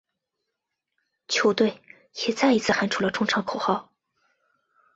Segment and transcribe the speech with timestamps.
[1.27, 1.79] 球队
[2.27, 3.91] 也再一次喊出了冲超口号。